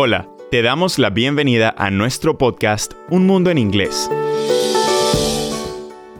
[0.00, 4.08] Hola, te damos la bienvenida a nuestro podcast Un Mundo en Inglés.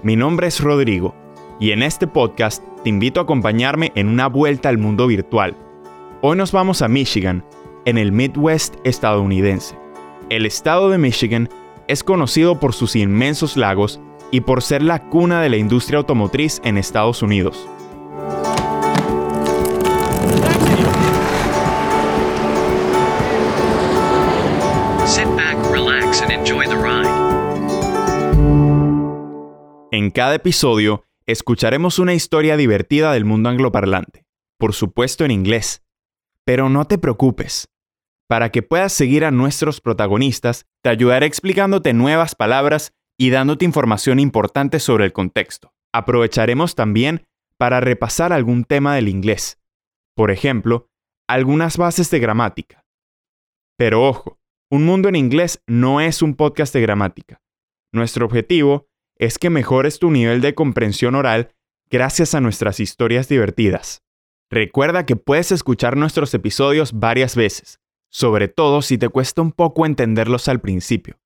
[0.02, 1.14] Mi nombre es Rodrigo
[1.60, 5.56] y en este podcast te invito a acompañarme en una vuelta al mundo virtual.
[6.22, 7.44] Hoy nos vamos a Michigan,
[7.84, 9.78] en el Midwest estadounidense.
[10.28, 11.48] El estado de Michigan
[11.86, 14.00] es conocido por sus inmensos lagos
[14.32, 17.68] y por ser la cuna de la industria automotriz en Estados Unidos.
[29.90, 34.26] En cada episodio escucharemos una historia divertida del mundo angloparlante,
[34.58, 35.82] por supuesto en inglés.
[36.44, 37.68] Pero no te preocupes.
[38.28, 44.18] Para que puedas seguir a nuestros protagonistas, te ayudaré explicándote nuevas palabras y dándote información
[44.18, 45.72] importante sobre el contexto.
[45.94, 49.58] Aprovecharemos también para repasar algún tema del inglés.
[50.14, 50.90] Por ejemplo,
[51.26, 52.84] algunas bases de gramática.
[53.78, 54.38] Pero ojo,
[54.70, 57.40] Un Mundo en Inglés no es un podcast de gramática.
[57.90, 58.87] Nuestro objetivo
[59.18, 61.54] es que mejores tu nivel de comprensión oral
[61.90, 64.02] gracias a nuestras historias divertidas.
[64.50, 67.80] Recuerda que puedes escuchar nuestros episodios varias veces,
[68.10, 71.18] sobre todo si te cuesta un poco entenderlos al principio.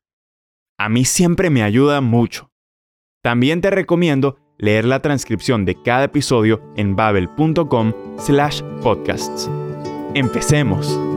[0.79, 2.51] A mí siempre me ayuda mucho.
[3.23, 9.49] También te recomiendo leer la transcripción de cada episodio en babel.com slash podcasts.
[10.15, 11.12] Empecemos.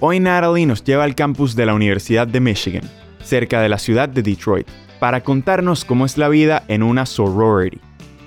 [0.00, 2.88] Hoy Natalie nos lleva al campus de la Universidad de Michigan,
[3.20, 4.68] cerca de la ciudad de Detroit,
[5.00, 7.80] para contarnos cómo es la vida en una sorority.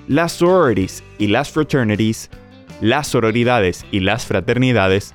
[0.06, 2.28] Las sororities y las fraternities,
[2.82, 5.14] las sororidades y las fraternidades,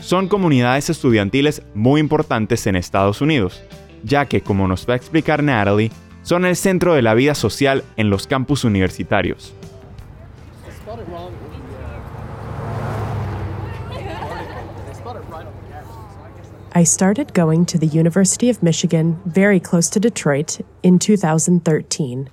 [0.00, 3.64] son comunidades estudiantiles muy importantes en Estados Unidos,
[4.04, 5.90] ya que, como nos va a explicar Natalie,
[6.22, 9.56] son el centro de la vida social en los campus universitarios.
[16.76, 22.28] I started going to the University of Michigan, very close to Detroit, in 2013.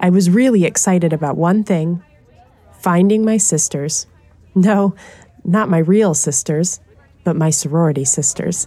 [0.00, 2.02] I was really excited about one thing
[2.80, 4.08] finding my sisters.
[4.56, 4.96] No,
[5.44, 6.80] not my real sisters,
[7.22, 8.66] but my sorority sisters.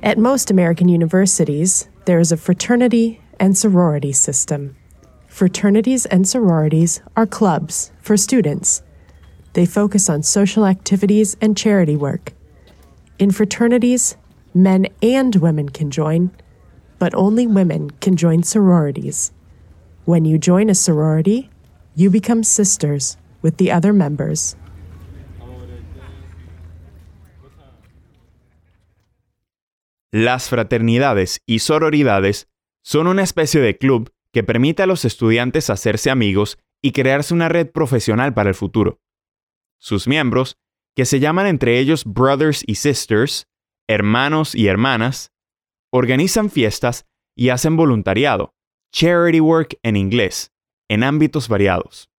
[0.00, 4.76] At most American universities, there is a fraternity and sorority system.
[5.26, 8.84] Fraternities and sororities are clubs for students
[9.56, 12.34] they focus on social activities and charity work.
[13.18, 14.16] In fraternities,
[14.54, 16.30] men and women can join,
[16.98, 19.32] but only women can join sororities.
[20.04, 21.48] When you join a sorority,
[21.94, 24.56] you become sisters with the other members.
[30.12, 32.46] Las fraternidades y sororidades
[32.82, 37.48] son una especie de club que permite a los estudiantes hacerse amigos y crearse una
[37.48, 38.98] red profesional para el futuro.
[39.86, 40.58] Sus miembros,
[40.96, 43.46] que se llaman entre ellos brothers y sisters,
[43.88, 45.32] hermanos y hermanas,
[45.92, 48.52] organizan fiestas y hacen voluntariado,
[48.92, 50.52] charity work en inglés,
[50.88, 52.10] en ámbitos variados.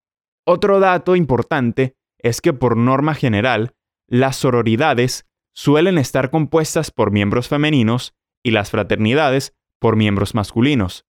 [0.46, 3.76] Otro dato importante es que por norma general,
[4.08, 11.06] las sororidades suelen estar compuestas por miembros femeninos y las fraternidades por miembros masculinos.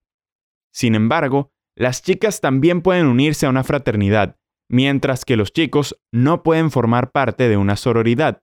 [0.72, 4.37] Sin embargo, las chicas también pueden unirse a una fraternidad
[4.68, 8.40] mientras que los chicos no pueden formar parte de una sororidad.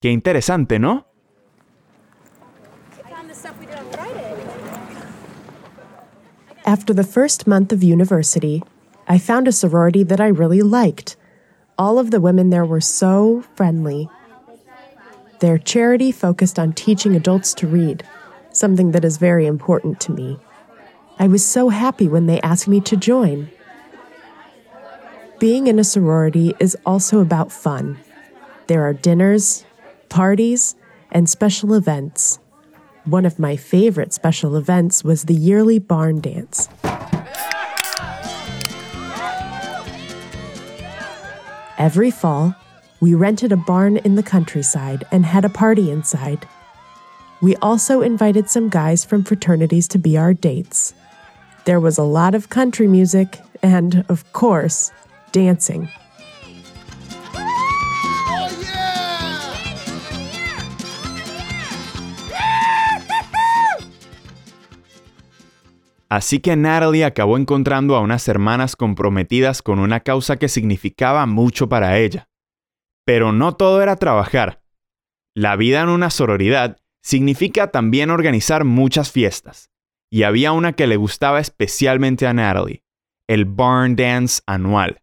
[0.00, 1.06] Qué interesante, ¿no?
[6.66, 8.62] After the first month of university,
[9.08, 11.16] I found a sorority that I really liked.
[11.78, 14.08] All of the women there were so friendly.
[15.38, 18.02] Their charity focused on teaching adults to read,
[18.50, 20.38] something that is very important to me.
[21.20, 23.48] I was so happy when they asked me to join.
[25.38, 27.98] Being in a sorority is also about fun.
[28.68, 29.66] There are dinners,
[30.08, 30.74] parties,
[31.12, 32.38] and special events.
[33.04, 36.70] One of my favorite special events was the yearly barn dance.
[41.76, 42.54] Every fall,
[43.00, 46.48] we rented a barn in the countryside and had a party inside.
[47.42, 50.94] We also invited some guys from fraternities to be our dates.
[51.66, 54.92] There was a lot of country music and, of course,
[55.36, 55.86] dancing.
[66.08, 71.68] Así que Natalie acabó encontrando a unas hermanas comprometidas con una causa que significaba mucho
[71.68, 72.28] para ella.
[73.04, 74.62] Pero no todo era trabajar.
[75.34, 79.70] La vida en una sororidad significa también organizar muchas fiestas,
[80.10, 82.82] y había una que le gustaba especialmente a Natalie,
[83.28, 85.02] el Barn Dance anual.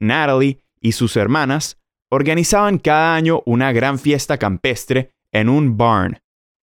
[0.00, 1.78] Natalie y sus hermanas
[2.10, 6.20] organizaban cada año una gran fiesta campestre en un barn,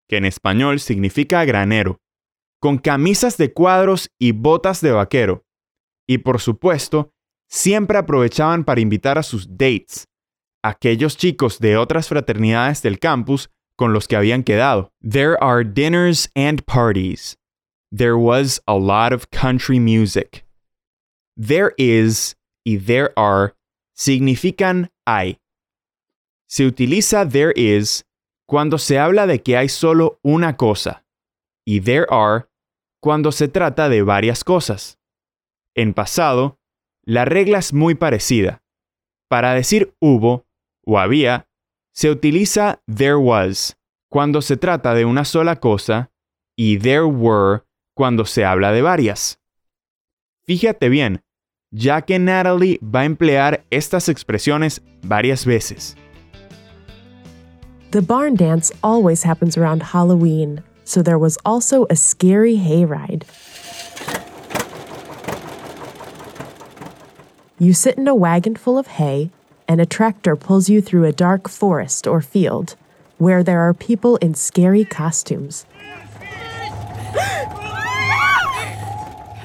[0.09, 1.99] que en español significa granero,
[2.59, 5.45] con camisas de cuadros y botas de vaquero.
[6.07, 7.11] Y por supuesto,
[7.49, 10.07] siempre aprovechaban para invitar a sus dates,
[10.63, 14.91] aquellos chicos de otras fraternidades del campus con los que habían quedado.
[15.01, 17.37] There are dinners and parties.
[17.95, 20.45] There was a lot of country music.
[21.37, 22.35] There is
[22.67, 23.55] y there are
[23.95, 25.39] significan hay.
[26.49, 28.05] Se utiliza there is
[28.45, 31.05] cuando se habla de que hay solo una cosa
[31.65, 32.47] y there are
[33.01, 34.99] cuando se trata de varias cosas.
[35.75, 36.59] En pasado,
[37.05, 38.61] la regla es muy parecida.
[39.29, 40.45] Para decir hubo
[40.85, 41.47] o había,
[41.93, 43.77] se utiliza there was
[44.09, 46.11] cuando se trata de una sola cosa
[46.57, 47.63] y there were
[47.95, 49.39] cuando se habla de varias.
[50.43, 51.23] Fíjate bien,
[51.71, 55.95] ya que Natalie va a emplear estas expresiones varias veces.
[57.91, 63.23] The barn dance always happens around Halloween, so there was also a scary hayride.
[67.59, 69.31] You sit in a wagon full of hay,
[69.67, 72.75] and a tractor pulls you through a dark forest or field
[73.17, 75.65] where there are people in scary costumes.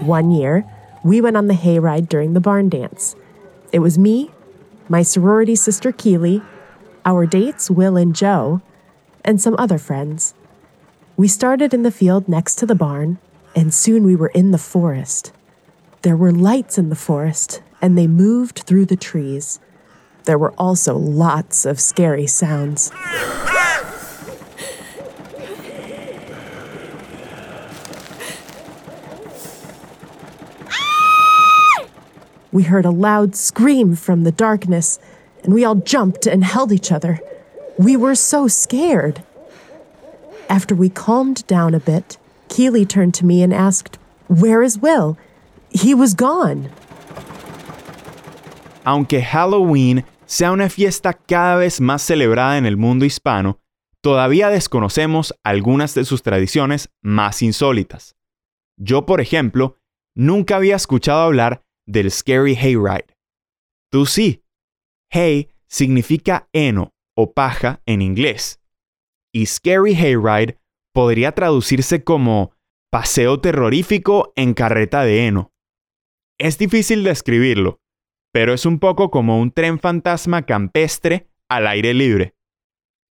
[0.00, 0.64] One year,
[1.04, 3.16] we went on the hayride during the barn dance.
[3.72, 4.31] It was me,
[4.88, 6.43] my sorority sister Keely,
[7.04, 8.60] our dates, Will and Joe,
[9.25, 10.34] and some other friends.
[11.16, 13.19] We started in the field next to the barn,
[13.54, 15.32] and soon we were in the forest.
[16.02, 19.60] There were lights in the forest, and they moved through the trees.
[20.25, 22.90] There were also lots of scary sounds.
[32.52, 34.99] We heard a loud scream from the darkness,
[35.43, 37.20] and we all jumped and held each other.
[37.78, 39.22] We were so scared.
[40.50, 42.19] After we calmed down a bit,
[42.50, 45.16] Keely turned to me and asked, Where is Will?
[45.70, 46.69] He was gone.
[48.84, 53.58] Aunque Halloween sea una fiesta cada vez más celebrada en el mundo hispano,
[54.02, 58.14] todavía desconocemos algunas de sus tradiciones más insólitas.
[58.76, 59.78] Yo, por ejemplo,
[60.14, 63.14] nunca había escuchado hablar del Scary Hayride.
[63.90, 64.43] Tú sí.
[65.11, 68.61] Hay significa heno o paja en inglés.
[69.32, 70.58] Y Scary Hayride
[70.93, 72.52] podría traducirse como
[72.90, 75.52] paseo terrorífico en carreta de heno.
[76.38, 77.81] Es difícil describirlo,
[78.32, 82.34] pero es un poco como un tren fantasma campestre al aire libre.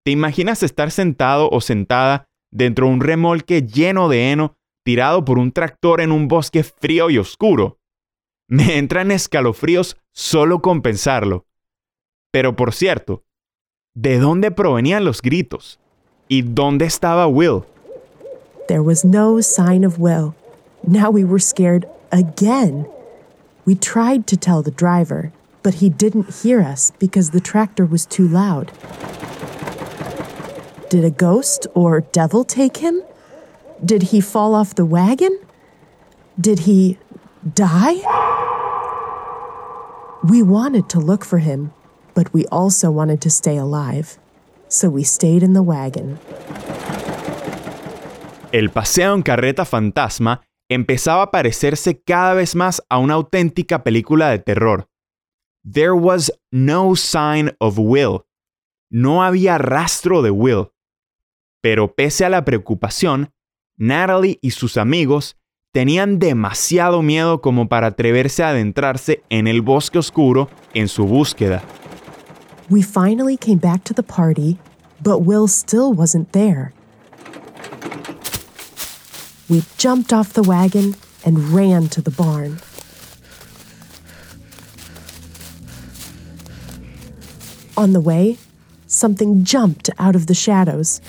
[0.05, 5.39] ¿Te imaginas estar sentado o sentada dentro de un remolque lleno de heno tirado por
[5.39, 7.79] un tractor en un bosque frío y oscuro?
[8.49, 11.45] Me entran escalofríos solo con pensarlo.
[12.33, 13.25] Pero por cierto,
[13.95, 15.79] ¿de dónde provenían los gritos?
[16.29, 17.65] ¿Y dónde estaba Will?
[18.69, 20.35] There was no sign of Will.
[20.87, 22.87] Now we were scared again.
[23.65, 28.07] We tried to tell the driver, but he didn't hear us because the tractor was
[28.07, 28.73] too loud.
[30.91, 33.03] Did a ghost or devil take him?
[33.85, 35.39] Did he fall off the wagon?
[36.41, 36.99] Did he
[37.55, 38.03] die?
[40.25, 41.73] We wanted to look for him,
[42.15, 44.19] but we also wanted to stay alive.
[44.69, 46.19] So we stayed in the wagon.
[48.53, 54.31] El paseo en carreta fantasma empezaba a parecerse cada vez más a una auténtica película
[54.31, 54.89] de terror.
[55.65, 58.25] There was no sign of Will.
[58.91, 60.71] No había rastro de Will.
[61.61, 63.33] Pero pese a la preocupación,
[63.77, 65.37] Natalie y sus amigos
[65.73, 71.63] tenían demasiado miedo como para atreverse a adentrarse en el bosque oscuro en su búsqueda.
[72.71, 74.59] We finally came back to the party,
[75.03, 76.73] but Will still wasn't there.
[79.49, 80.95] We jumped off the wagon
[81.25, 82.59] and ran to the barn.
[87.77, 88.37] On the way,
[88.87, 91.01] something jumped out of the shadows.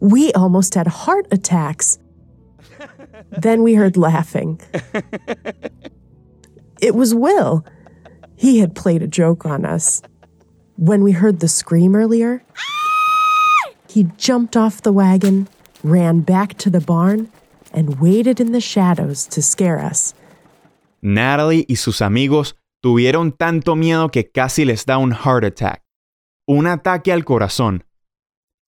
[0.00, 1.98] We almost had heart attacks.
[3.30, 4.60] then we heard laughing.
[6.80, 7.64] It was Will.
[8.36, 10.02] He had played a joke on us.
[10.76, 12.42] When we heard the scream earlier,
[13.88, 15.48] he jumped off the wagon,
[15.82, 17.30] ran back to the barn,
[17.72, 20.14] and waited in the shadows to scare us.
[21.02, 25.82] Natalie y sus amigos tuvieron tanto miedo que casi les da un heart attack,
[26.46, 27.82] un ataque al corazón.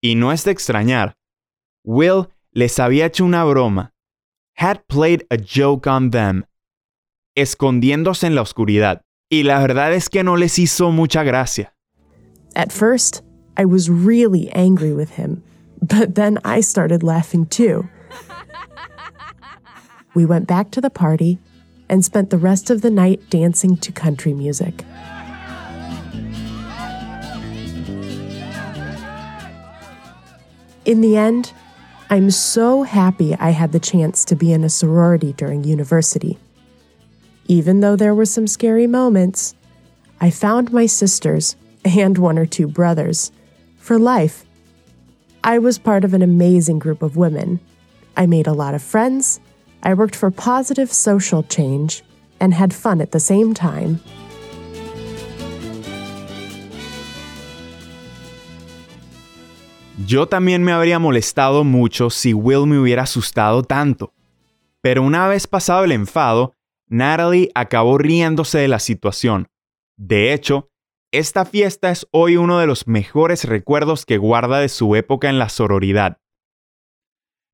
[0.03, 1.15] Y no es de extrañar,
[1.85, 3.91] Will les había hecho una broma.
[4.57, 6.45] Had played a joke on them.
[7.37, 9.01] Escondiéndose en la oscuridad.
[9.31, 11.73] Y la verdad es que no les hizo mucha gracia.
[12.55, 13.23] At first,
[13.57, 15.43] I was really angry with him,
[15.81, 17.89] but then I started laughing too.
[20.15, 21.39] We went back to the party
[21.89, 24.85] and spent the rest of the night dancing to country music.
[30.85, 31.53] In the end,
[32.13, 36.41] I'm so happy I had the chance to be in a sorority during university.
[37.47, 39.55] Even though there were some scary moments,
[40.21, 43.31] I found my sisters and one or two brothers
[43.77, 44.45] for life.
[45.45, 47.61] I was part of an amazing group of women.
[48.17, 49.39] I made a lot of friends,
[49.85, 52.03] I worked for positive social change,
[52.41, 54.01] and had fun at the same time.
[60.11, 64.13] Yo también me habría molestado mucho si Will me hubiera asustado tanto.
[64.83, 66.53] Pero una vez pasado el enfado,
[66.89, 69.47] Natalie acabó riéndose de la situación.
[69.97, 70.69] De hecho,
[71.13, 75.39] esta fiesta es hoy uno de los mejores recuerdos que guarda de su época en
[75.39, 76.19] la sororidad.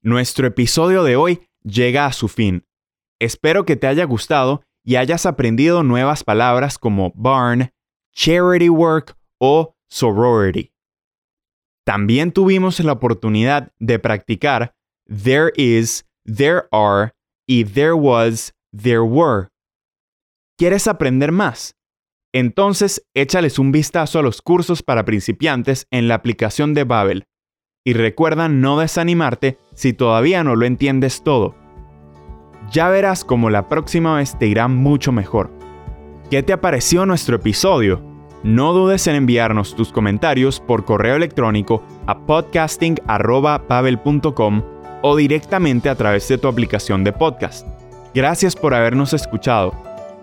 [0.00, 2.64] Nuestro episodio de hoy llega a su fin.
[3.20, 7.70] Espero que te haya gustado y hayas aprendido nuevas palabras como barn,
[8.14, 10.72] charity work o sorority.
[11.86, 14.74] También tuvimos la oportunidad de practicar
[15.06, 17.12] there is, there are
[17.46, 19.50] y there was, there were.
[20.58, 21.76] ¿Quieres aprender más?
[22.34, 27.24] Entonces échales un vistazo a los cursos para principiantes en la aplicación de Babel.
[27.84, 31.54] Y recuerda no desanimarte si todavía no lo entiendes todo.
[32.72, 35.52] Ya verás cómo la próxima vez te irá mucho mejor.
[36.30, 38.15] ¿Qué te pareció nuestro episodio?
[38.42, 44.62] No dudes en enviarnos tus comentarios por correo electrónico a podcasting.pavel.com
[45.02, 47.66] o directamente a través de tu aplicación de podcast.
[48.14, 49.74] Gracias por habernos escuchado.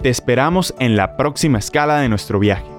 [0.02, 2.73] Te esperamos en la próxima escala de nuestro viaje.